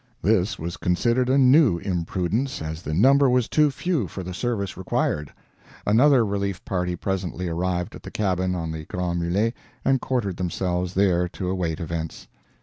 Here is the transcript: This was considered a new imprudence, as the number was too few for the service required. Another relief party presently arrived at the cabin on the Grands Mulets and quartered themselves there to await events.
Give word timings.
This 0.23 0.57
was 0.57 0.77
considered 0.77 1.29
a 1.29 1.37
new 1.37 1.77
imprudence, 1.77 2.59
as 2.59 2.81
the 2.81 2.91
number 2.95 3.29
was 3.29 3.47
too 3.47 3.69
few 3.69 4.07
for 4.07 4.23
the 4.23 4.33
service 4.33 4.75
required. 4.75 5.31
Another 5.85 6.25
relief 6.25 6.65
party 6.65 6.95
presently 6.95 7.47
arrived 7.47 7.93
at 7.93 8.01
the 8.01 8.09
cabin 8.09 8.55
on 8.55 8.71
the 8.71 8.85
Grands 8.85 9.21
Mulets 9.21 9.55
and 9.85 10.01
quartered 10.01 10.37
themselves 10.37 10.95
there 10.95 11.27
to 11.27 11.49
await 11.51 11.79
events. 11.79 12.27